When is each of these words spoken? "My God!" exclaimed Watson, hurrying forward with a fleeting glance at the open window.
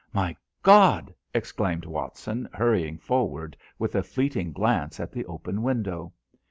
"My 0.13 0.35
God!" 0.63 1.13
exclaimed 1.31 1.85
Watson, 1.85 2.49
hurrying 2.55 2.97
forward 2.97 3.55
with 3.77 3.93
a 3.93 4.01
fleeting 4.01 4.51
glance 4.51 4.99
at 4.99 5.11
the 5.11 5.23
open 5.27 5.61
window. 5.61 6.11